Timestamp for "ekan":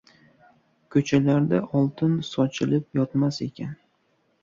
3.51-3.81